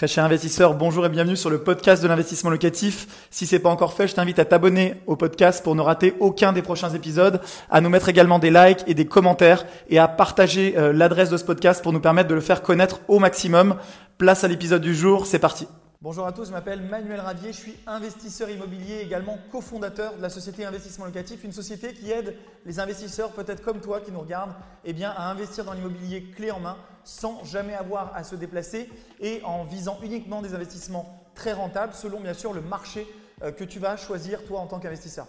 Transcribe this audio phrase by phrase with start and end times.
[0.00, 3.06] Très cher investisseur, bonjour et bienvenue sur le podcast de l'investissement locatif.
[3.28, 6.54] Si c'est pas encore fait, je t'invite à t'abonner au podcast pour ne rater aucun
[6.54, 10.72] des prochains épisodes, à nous mettre également des likes et des commentaires et à partager
[10.78, 13.76] euh, l'adresse de ce podcast pour nous permettre de le faire connaître au maximum.
[14.16, 15.68] Place à l'épisode du jour, c'est parti.
[16.02, 20.30] Bonjour à tous, je m'appelle Manuel Ravier, je suis investisseur immobilier, également cofondateur de la
[20.30, 24.54] société Investissement Locatif, une société qui aide les investisseurs, peut-être comme toi qui nous regardent,
[24.86, 28.88] eh bien, à investir dans l'immobilier clé en main sans jamais avoir à se déplacer
[29.20, 33.06] et en visant uniquement des investissements très rentables selon bien sûr le marché
[33.42, 35.26] euh, que tu vas choisir toi en tant qu'investisseur.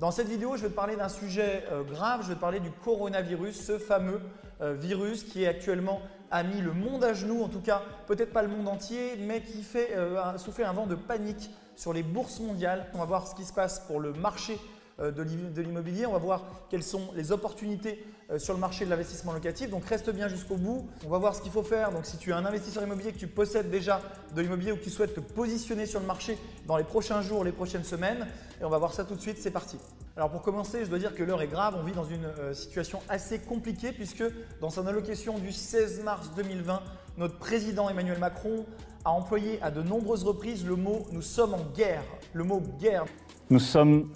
[0.00, 2.60] Dans cette vidéo, je vais te parler d'un sujet euh, grave, je vais te parler
[2.60, 4.20] du coronavirus, ce fameux
[4.60, 8.32] euh, virus qui est actuellement a mis le monde à genoux, en tout cas peut-être
[8.32, 12.02] pas le monde entier, mais qui fait euh, souffler un vent de panique sur les
[12.02, 12.86] bourses mondiales.
[12.94, 14.58] On va voir ce qui se passe pour le marché
[15.00, 18.90] euh, de l'immobilier, on va voir quelles sont les opportunités euh, sur le marché de
[18.90, 19.70] l'investissement locatif.
[19.70, 20.88] Donc reste bien jusqu'au bout.
[21.04, 21.90] On va voir ce qu'il faut faire.
[21.90, 24.00] Donc si tu es un investisseur immobilier, que tu possèdes déjà
[24.34, 27.44] de l'immobilier ou que tu souhaites te positionner sur le marché dans les prochains jours,
[27.44, 28.26] les prochaines semaines,
[28.60, 29.38] et on va voir ça tout de suite.
[29.38, 29.78] C'est parti.
[30.16, 31.76] Alors pour commencer, je dois dire que l'heure est grave.
[31.78, 34.24] On vit dans une euh, situation assez compliquée puisque
[34.60, 36.82] dans son allocation du 16 mars 2020,
[37.16, 38.66] notre président Emmanuel Macron
[39.04, 42.02] a employé à de nombreuses reprises le mot nous sommes en guerre.
[42.32, 43.04] Le mot guerre.
[43.50, 44.10] Nous sommes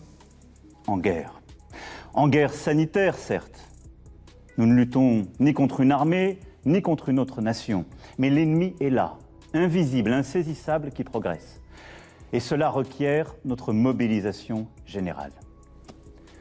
[0.87, 1.41] en guerre.
[2.13, 3.69] En guerre sanitaire, certes.
[4.59, 7.85] Nous ne luttons ni contre une armée, ni contre une autre nation.
[8.19, 9.17] Mais l'ennemi est là,
[9.53, 11.61] invisible, insaisissable, qui progresse.
[12.33, 15.33] Et cela requiert notre mobilisation générale.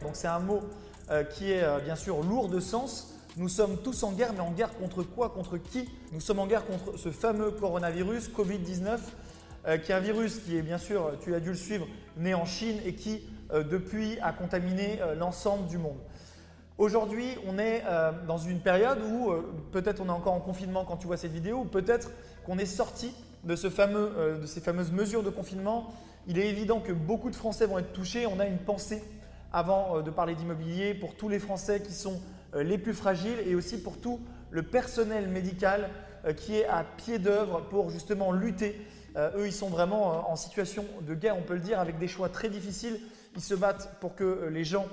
[0.03, 0.61] Donc c'est un mot
[1.09, 3.15] euh, qui est euh, bien sûr lourd de sens.
[3.37, 5.29] Nous sommes tous en guerre, mais en guerre contre quoi?
[5.29, 5.89] Contre qui?
[6.11, 8.99] Nous sommes en guerre contre ce fameux coronavirus, Covid-19,
[9.67, 11.87] euh, qui est un virus qui est bien sûr, tu as dû le suivre,
[12.17, 15.97] né en Chine et qui depuis a contaminé l'ensemble du monde.
[16.79, 17.83] Aujourd'hui, on est
[18.25, 19.31] dans une période où
[19.71, 22.09] peut-être on est encore en confinement quand tu vois cette vidéo, ou peut-être
[22.47, 25.93] qu'on est sorti de, ces fameuses mesures de confinement.
[26.27, 28.25] Il est évident que beaucoup de Français vont être touchés.
[28.25, 29.03] On a une pensée
[29.53, 32.19] avant euh, de parler d'immobilier, pour tous les Français qui sont
[32.55, 34.19] euh, les plus fragiles et aussi pour tout
[34.50, 35.89] le personnel médical
[36.25, 38.85] euh, qui est à pied d'œuvre pour justement lutter.
[39.16, 42.29] Eux, ils sont vraiment en situation de guerre, on peut le dire, avec des choix
[42.29, 43.00] très difficiles.
[43.35, 44.88] Ils se battent pour que les gens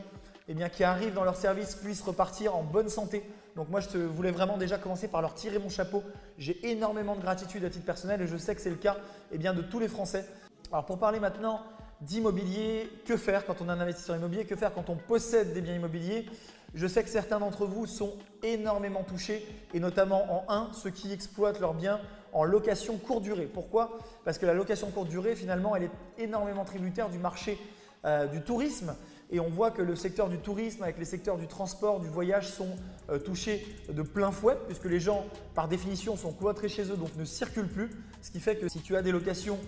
[0.46, 3.22] eh bien, qui arrivent dans leur service puissent repartir en bonne santé.
[3.56, 6.02] Donc moi, je voulais vraiment déjà commencer par leur tirer mon chapeau.
[6.36, 8.98] J'ai énormément de gratitude à titre personnel et je sais que c'est le cas
[9.32, 10.26] eh bien, de tous les Français.
[10.70, 11.62] Alors pour parler maintenant
[12.00, 15.60] d'immobilier, que faire quand on est un investisseur immobilier, que faire quand on possède des
[15.60, 16.26] biens immobiliers?
[16.74, 19.44] Je sais que certains d'entre vous sont énormément touchés
[19.74, 22.00] et notamment en un, ceux qui exploitent leurs biens
[22.32, 23.46] en location courte durée.
[23.46, 23.98] Pourquoi?
[24.24, 27.58] Parce que la location courte durée, finalement, elle est énormément tributaire du marché
[28.04, 28.94] euh, du tourisme.
[29.32, 32.48] Et on voit que le secteur du tourisme, avec les secteurs du transport, du voyage,
[32.48, 32.70] sont
[33.10, 35.24] euh, touchés de plein fouet, puisque les gens,
[35.54, 37.90] par définition, sont cloîtrés chez eux, donc ne circulent plus.
[38.22, 39.58] Ce qui fait que si tu as des locations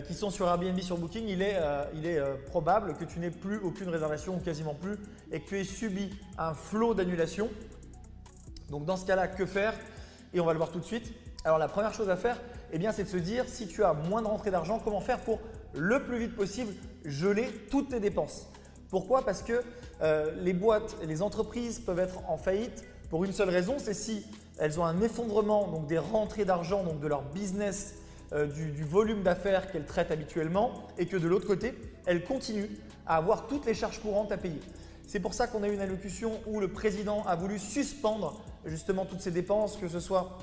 [0.00, 3.58] qui sont sur Airbnb, sur Booking, il est, euh, euh, probable que tu n'aies plus
[3.58, 4.96] aucune réservation ou quasiment plus
[5.30, 7.48] et que tu aies subi un flot d'annulation.
[8.70, 9.74] Donc dans ce cas-là, que faire?
[10.32, 11.12] Et on va le voir tout de suite.
[11.44, 12.40] Alors la première chose à faire,
[12.72, 15.20] eh bien, c'est de se dire si tu as moins de rentrée d'argent, comment faire
[15.20, 15.38] pour
[15.74, 16.72] le plus vite possible
[17.04, 18.48] geler toutes tes dépenses?
[18.88, 19.24] Pourquoi?
[19.24, 19.62] Parce que
[20.40, 24.26] les boîtes et les entreprises peuvent être en faillite pour une seule raison, c'est si
[24.58, 27.94] elles ont un effondrement donc des rentrées d'argent, donc de leur business
[28.32, 31.74] euh, du, volume d'affaires qu'elle traite habituellement et que de l'autre côté,
[32.06, 32.70] elle continue
[33.06, 34.60] à avoir toutes les charges courantes à payer.
[35.06, 39.04] C'est pour ça qu'on a eu une allocution où le président a voulu suspendre justement
[39.04, 40.38] toutes ces dépenses, que ce soit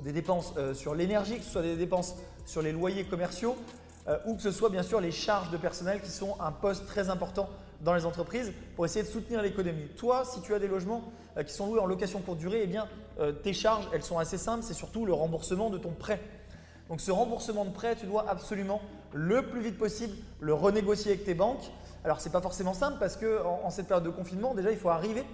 [0.00, 2.14] des dépenses euh, sur l'énergie, que ce soit des dépenses
[2.46, 3.56] sur les loyers commerciaux,
[4.06, 6.86] euh, ou que ce soit bien sûr les charges de personnel qui sont un poste
[6.86, 7.48] très important
[7.80, 9.88] dans les entreprises pour essayer de soutenir l'économie.
[9.96, 11.12] Toi, si tu as des logements
[11.44, 12.86] qui sont loués en location courte durée, eh bien,
[13.42, 16.20] tes charges, elles sont assez simples, c'est surtout le remboursement de ton prêt.
[16.92, 18.82] Donc ce remboursement de prêt, tu dois absolument
[19.14, 21.72] le plus vite possible le renégocier avec tes banques.
[22.04, 24.76] Alors ce n'est pas forcément simple parce qu'en en, cette période de confinement, déjà il
[24.76, 25.24] faut arriver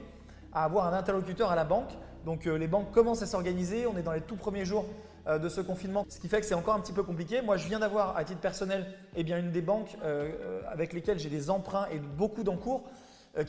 [0.52, 1.90] à avoir un interlocuteur à la banque.
[2.24, 4.86] Donc euh, les banques commencent à s'organiser, on est dans les tout premiers jours
[5.26, 7.42] euh, de ce confinement, ce qui fait que c'est encore un petit peu compliqué.
[7.42, 11.28] Moi je viens d'avoir à titre personnel eh une des banques euh, avec lesquelles j'ai
[11.28, 12.84] des emprunts et beaucoup d'encours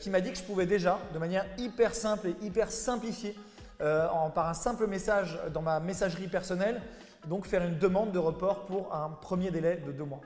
[0.00, 3.36] qui m'a dit que je pouvais déjà, de manière hyper simple et hyper simplifiée,
[3.78, 6.80] par un simple message dans ma messagerie personnelle,
[7.26, 10.20] donc faire une demande de report pour un premier délai de deux mois.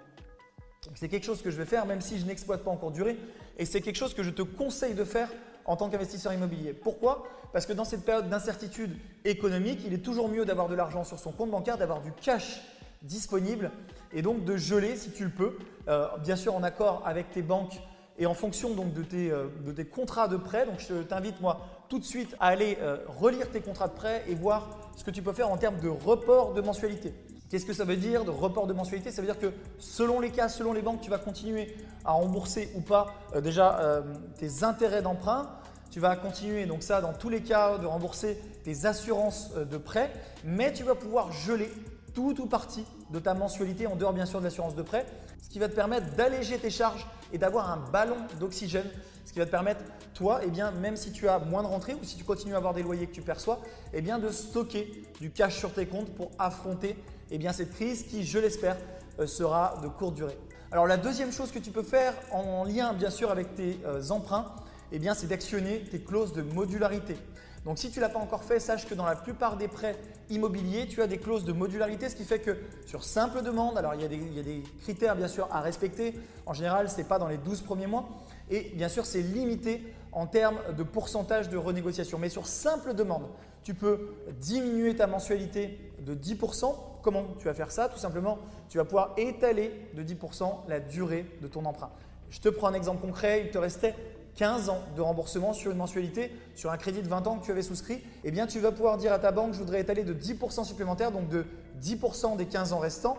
[0.94, 3.17] C'est quelque chose que je vais faire même si je n'exploite pas encore durée
[3.58, 5.31] et c'est quelque chose que je te conseille de faire
[5.64, 6.73] en tant qu'investisseur immobilier.
[6.73, 7.26] Pourquoi?
[7.52, 11.19] Parce que dans cette période d'incertitude économique, il est toujours mieux d'avoir de l'argent sur
[11.19, 12.61] son compte bancaire, d'avoir du cash
[13.02, 13.70] disponible
[14.12, 15.56] et donc de geler si tu le peux,
[15.88, 17.81] euh, bien sûr en accord avec tes banques
[18.19, 20.67] et en fonction donc de tes, euh, de tes contrats de prêt.
[20.67, 21.61] Donc je t'invite moi
[21.94, 25.12] tout de suite à aller euh, relire tes contrats de prêt et voir ce que
[25.12, 27.14] tu peux faire en termes de report de mensualité.
[27.49, 29.12] Qu'est-ce que ça veut dire de report de mensualité?
[29.12, 32.73] Ça veut dire que selon les cas, selon les banques, tu vas continuer à rembourser
[32.75, 34.02] ou pas euh, déjà euh,
[34.41, 35.49] tes intérêts d'emprunt.
[35.93, 40.11] Tu vas continuer, donc ça, dans tous les cas, de rembourser tes assurances de prêt,
[40.43, 41.70] mais tu vas pouvoir geler
[42.12, 45.06] tout ou partie de ta mensualité en dehors bien sûr de l'assurance de prêt,
[45.41, 48.91] ce qui va te permettre d'alléger tes charges et d'avoir un ballon d'oxygène,
[49.24, 49.84] ce qui va te permettre,
[50.14, 52.58] toi, eh bien, même si tu as moins de rentrées ou si tu continues à
[52.58, 53.60] avoir des loyers que tu perçois,
[53.92, 56.96] eh bien, de stocker du cash sur tes comptes pour affronter
[57.30, 58.76] eh bien, cette crise qui, je l'espère,
[59.18, 60.38] euh, sera de courte durée.
[60.70, 64.02] Alors la deuxième chose que tu peux faire en lien bien sûr avec tes euh,
[64.10, 64.52] emprunts,
[64.98, 67.16] bien, c'est d'actionner tes clauses de modularité.
[67.64, 69.96] Donc si tu ne l'as pas encore fait, sache que dans la plupart des prêts
[70.28, 72.56] immobiliers, tu as des clauses de modularité, ce qui fait que
[72.86, 76.90] sur simple demande, alors il y a des, critères bien sûr à respecter, en général
[76.90, 78.06] ce n'est pas dans les 12 premiers mois,
[78.50, 79.82] et bien sûr c'est limité
[80.12, 82.19] en termes de pourcentage de renégociation.
[82.19, 83.29] Mais sur simple demande,
[83.62, 86.75] tu peux diminuer ta mensualité de 10%.
[87.02, 87.88] Comment tu vas faire ça?
[87.88, 88.38] Tout simplement,
[88.69, 91.91] tu vas pouvoir étaler de 10% la durée de ton emprunt.
[92.31, 93.94] Je te prends un exemple concret, il te restait
[94.37, 97.50] 15 ans de remboursement sur une mensualité, sur un crédit de 20 ans que tu
[97.50, 100.12] avais souscrit, eh bien tu vas pouvoir dire à ta banque, je voudrais étaler de
[100.12, 101.46] 10% supplémentaire, donc de
[101.81, 103.17] 10% des 15 ans restants,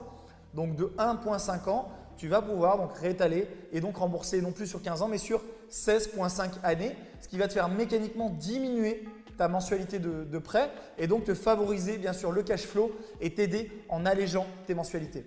[0.54, 4.82] donc de 1,5 ans, tu vas pouvoir donc réétaler et donc rembourser non plus sur
[4.82, 9.04] 15 ans, mais sur 16,5 années, ce qui va te faire mécaniquement diminuer
[9.38, 13.70] ta mensualité de, prêt et donc te favoriser bien sûr le cash flow et t'aider
[13.90, 15.26] en allégeant tes mensualités.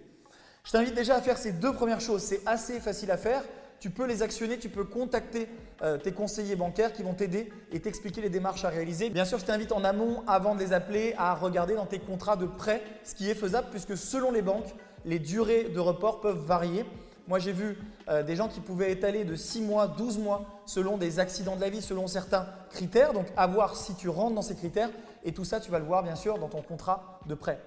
[0.64, 3.43] Je t'invite déjà à faire ces deux premières choses, c'est assez facile à faire
[3.81, 5.49] tu peux les actionner, tu peux contacter
[5.82, 9.11] euh, tes conseillers bancaires qui vont t'aider et t'expliquer les démarches à réaliser.
[9.11, 12.37] Bien sûr, je t'invite en amont, avant de les appeler, à regarder dans tes contrats
[12.37, 14.75] de prêt ce qui est faisable, puisque selon les banques,
[15.08, 16.84] les durées de report peuvent varier.
[17.26, 17.78] Moi, j'ai vu
[18.08, 21.60] euh, des gens qui pouvaient étaler de 6 mois, 12 mois, selon des accidents de
[21.60, 23.12] la vie, selon certains critères.
[23.14, 24.90] Donc, à voir si tu rentres dans ces critères.
[25.25, 27.60] Et tout ça, tu vas le voir, bien sûr, dans ton contrat de prêt.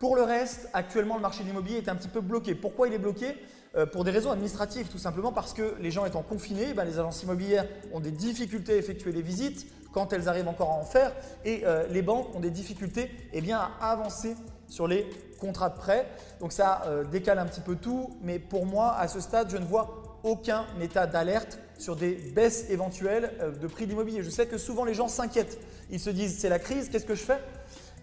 [0.00, 2.54] Pour le reste, actuellement, le marché de l'immobilier est un petit peu bloqué.
[2.54, 3.34] Pourquoi il est bloqué?
[3.76, 6.98] Euh, pour des raisons administratives, tout simplement parce que les gens étant confinés, ben, les
[6.98, 10.84] agences immobilières ont des difficultés à effectuer les visites quand elles arrivent encore à en
[10.84, 11.12] faire,
[11.44, 14.36] et euh, les banques ont des difficultés eh bien, à avancer
[14.68, 15.06] sur les
[15.38, 16.06] contrats de prêt.
[16.40, 19.56] Donc ça euh, décale un petit peu tout, mais pour moi, à ce stade, je
[19.56, 23.30] ne vois aucun état d'alerte sur des baisses éventuelles
[23.60, 24.22] de prix d'immobilier.
[24.24, 25.58] Je sais que souvent les gens s'inquiètent.
[25.90, 27.38] Ils se disent c'est la crise, qu'est-ce que je fais?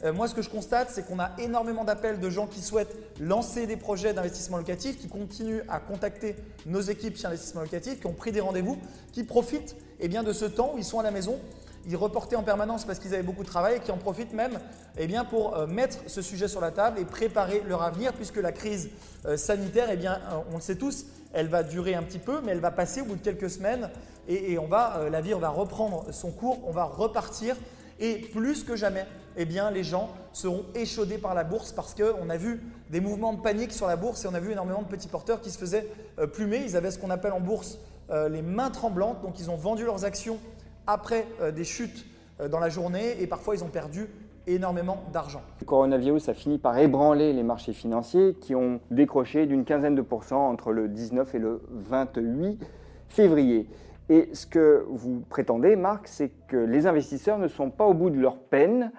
[0.04, 2.96] Euh, moi, ce que je constate, c'est qu'on a énormément d'appels de gens qui souhaitent
[3.20, 6.36] lancer des projets d'investissement locatif, qui continuent à contacter
[6.66, 8.78] nos équipes chez Investissement Locatif, qui ont pris des rendez-vous,
[9.14, 11.40] qui profitent eh de ce temps où ils sont à la maison.
[11.88, 14.60] Ils reportaient en permanence parce qu'ils avaient beaucoup de travail et qui en profitent même
[14.98, 18.38] eh bien, pour euh, mettre ce sujet sur la table et préparer leur avenir puisque
[18.38, 18.90] la crise
[19.26, 20.20] euh, sanitaire, eh bien,
[20.52, 23.06] on le sait tous, elle va durer un petit peu, mais elle va passer au
[23.06, 23.90] bout de quelques semaines
[24.28, 27.56] et, on va, la vie va reprendre son cours, on va repartir
[28.00, 29.06] et plus que jamais,
[29.38, 33.42] eh les gens seront échaudés par la bourse parce qu'on a vu des mouvements de
[33.42, 35.88] panique sur la bourse et on a vu énormément de petits porteurs qui se faisaient
[36.20, 36.64] euh, plumer.
[36.66, 37.78] Ils avaient ce qu'on appelle en bourse
[38.10, 40.40] euh, les mains tremblantes, donc ils ont vendu leurs actions
[40.88, 42.06] après euh, des chutes
[42.52, 44.10] dans la journée et parfois ils ont perdu
[44.48, 45.42] énormément d'argent.
[45.60, 50.02] Le coronavirus a fini par ébranler les marchés financiers qui ont décroché d'une quinzaine de
[50.02, 52.60] pourcents entre le 19 et le 28
[53.08, 53.70] février.
[54.10, 58.12] Et ce que vous prétendez, Marc, c'est que les investisseurs ne sont pas au bout
[58.12, 58.92] de leur peine.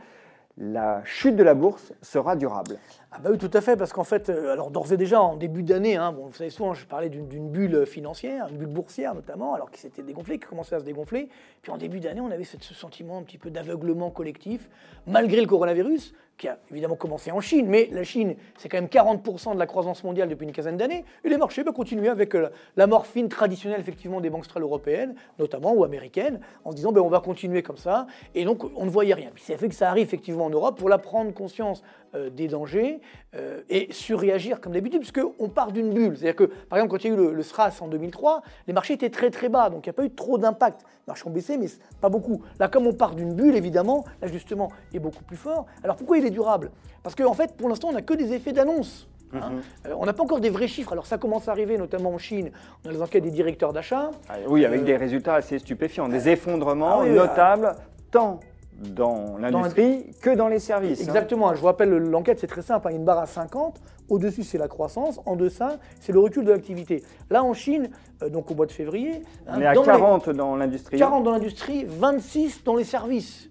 [0.59, 2.77] La chute de la bourse sera durable.
[3.13, 5.37] Ah bah oui, tout à fait, parce qu'en fait, euh, alors d'ores et déjà, en
[5.37, 9.15] début d'année, hein, bon, vous savez souvent, je parlais d'une bulle financière, une bulle boursière
[9.15, 11.29] notamment, alors qui s'était dégonflée, qui commençait à se dégonfler.
[11.63, 14.69] Puis en début d'année, on avait ce sentiment un petit peu d'aveuglement collectif,
[15.07, 18.89] malgré le coronavirus, qui a évidemment commencé en Chine, mais la Chine, c'est quand même
[18.89, 22.35] 40% de la croissance mondiale depuis une quinzaine d'années, et les marchés bah, continuaient avec
[22.35, 26.93] euh, la morphine traditionnelle effectivement des banques centrales européennes, notamment, ou américaines, en se disant
[26.93, 29.31] bah, on va continuer comme ça, et donc on ne voyait rien.
[29.33, 31.83] Puis c'est fait que ça arrive effectivement en Europe pour la prendre conscience
[32.15, 32.96] euh, des dangers
[33.35, 36.17] euh, et surréagir comme d'habitude, puisqu'on part d'une bulle.
[36.17, 38.73] C'est-à-dire que, par exemple, quand il y a eu le, le, SRAS en 2003, les
[38.73, 40.83] marchés étaient très très bas, donc il n'y a pas eu trop d'impact.
[40.83, 41.67] Les marchés ont baissé, mais
[42.01, 42.43] pas beaucoup.
[42.59, 45.67] Là, comme on part d'une bulle, évidemment, l'ajustement est beaucoup plus fort.
[45.83, 46.71] Alors pourquoi il est durable?
[47.03, 49.09] Parce qu'en en fait, pour l'instant, on n'a que des effets d'annonce.
[49.33, 49.51] Hein.
[49.51, 49.63] Mhm.
[49.87, 50.93] Euh, on n'a pas encore des vrais chiffres.
[50.93, 52.51] Alors ça commence à arriver, notamment en Chine.
[52.85, 54.11] On a les enquêtes des directeurs d'achat.
[54.29, 57.75] Ah, oui, avec des résultats assez stupéfiants, des effondrements ah notables,
[58.11, 58.41] tant
[58.79, 61.01] dans l'industrie que dans les services.
[61.01, 61.05] Hein.
[61.05, 61.55] Exactement.
[61.55, 62.87] Je vous rappelle, l'enquête, c'est très simple.
[62.89, 63.81] Il y a une barre à 50.
[64.09, 65.21] Au-dessus, c'est la croissance.
[65.27, 67.03] En deçà, c'est le recul de l'activité.
[67.31, 67.91] Là, en Chine,
[68.23, 69.23] euh, donc au mois de février.
[69.49, 70.99] On est à 40 dans l'industrie.
[70.99, 73.49] 40 dans l'industrie, 26 dans les services.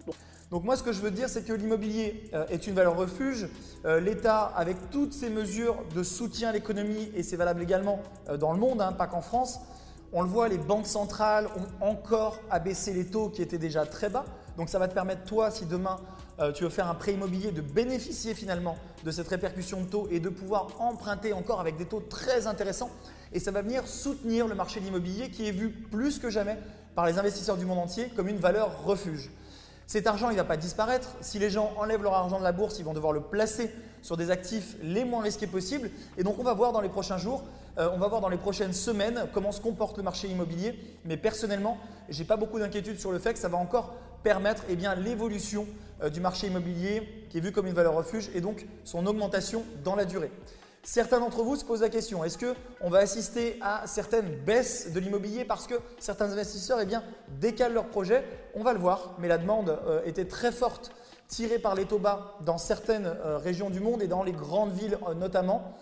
[0.51, 3.47] Donc moi, ce que je veux dire, c'est que l'immobilier euh, est une valeur refuge.
[3.85, 7.99] Euh, L'État, avec toutes ces mesures de soutien à l'économie, et c'est valable également
[8.39, 9.59] dans le monde, hein, pas qu'en France,
[10.13, 11.47] on le voit, les banques centrales
[11.81, 14.23] ont encore abaissé les taux qui étaient déjà très bas.
[14.57, 15.97] Donc ça va te permettre, toi, si demain
[16.39, 20.07] euh, tu veux faire un prêt immobilier, de bénéficier finalement de cette répercussion de taux
[20.11, 22.89] et de pouvoir emprunter encore avec des taux très intéressants.
[23.33, 26.57] Et ça va venir soutenir le marché de l'immobilier qui est vu plus que jamais
[26.95, 29.29] par les investisseurs du monde entier comme une valeur refuge.
[29.87, 31.09] Cet argent, il ne va pas disparaître.
[31.21, 33.69] Si les gens enlèvent leur argent de la bourse, ils vont devoir le placer
[34.01, 35.91] sur des actifs les moins risqués possibles.
[36.17, 37.43] Et donc, on va voir dans les prochains jours,
[37.77, 40.79] euh, on va voir dans les prochaines semaines comment se comporte le marché immobilier.
[41.05, 41.77] Mais personnellement,
[42.09, 43.93] je n'ai pas beaucoup d'inquiétude sur le fait que ça va encore
[44.25, 45.67] permettre eh l'évolution
[46.01, 49.63] euh, du marché immobilier qui est vu comme une valeur refuge et donc son augmentation
[49.83, 50.31] dans la durée.
[50.81, 54.99] Certains d'entre vous se posent la question, est-ce qu'on va assister à certaines baisses de
[54.99, 57.03] l'immobilier parce que certains investisseurs eh bien,
[57.39, 58.23] décalent leurs projets?
[58.55, 60.91] On va le voir, mais la demande euh, était très forte,
[61.27, 64.73] tirée par les taux bas dans certaines euh, régions du monde et dans les grandes
[64.73, 65.77] villes notamment.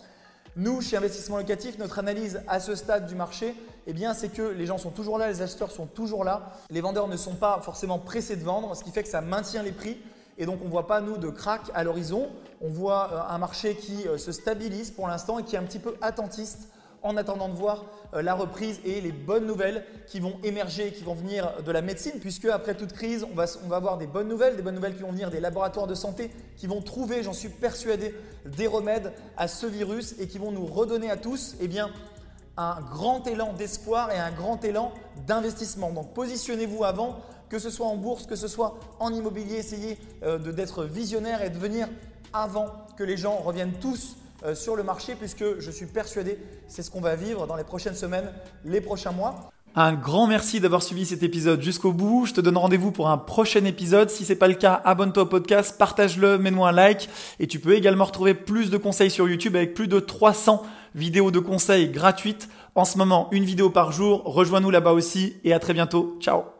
[0.56, 3.56] Nous, chez Investissement Locatif, notre analyse à ce stade du marché,
[3.88, 7.08] eh c'est que les gens sont toujours là, les acheteurs sont toujours là, les vendeurs
[7.08, 9.98] ne sont pas forcément pressés de vendre, ce qui fait que ça maintient les prix.
[10.38, 12.28] Et donc on ne voit pas, nous, de crack à l'horizon.
[12.60, 15.64] On voit euh, un marché qui euh, se stabilise pour l'instant et qui est un
[15.64, 16.68] petit peu attentiste
[17.04, 17.84] en attendant de voir
[18.14, 21.82] euh, la reprise et les bonnes nouvelles qui vont émerger, qui vont venir de la
[21.82, 24.96] médecine, puisque après toute crise, on va, on avoir des bonnes nouvelles, des bonnes nouvelles
[24.96, 28.14] qui vont venir des laboratoires de santé, qui vont trouver, j'en suis persuadé,
[28.46, 31.90] des remèdes à ce virus et qui vont nous redonner à tous eh bien,
[32.56, 34.92] un grand élan d'espoir et un grand élan
[35.26, 35.90] d'investissement.
[35.90, 37.18] Donc positionnez-vous avant
[37.50, 41.50] que ce soit en bourse, que ce soit en immobilier, essayez euh, d'être visionnaire et
[41.50, 41.88] de venir
[42.32, 46.82] avant que les gens reviennent tous euh, sur le marché puisque je suis persuadé c'est
[46.82, 48.30] ce qu'on va vivre dans les prochaines semaines,
[48.64, 49.50] les prochains mois.
[49.76, 52.26] Un grand merci d'avoir suivi cet épisode jusqu'au bout.
[52.26, 54.08] Je te donne rendez-vous pour un prochain épisode.
[54.08, 57.08] Si ce n'est pas le cas, abonne-toi au podcast, partage-le, mets-moi un like
[57.40, 60.62] et tu peux également retrouver plus de conseils sur YouTube avec plus de 300
[60.94, 62.48] vidéos de conseils gratuites.
[62.76, 64.22] En ce moment, une vidéo par jour.
[64.24, 66.18] Rejoins-nous là-bas aussi et à très bientôt.
[66.20, 66.53] Ciao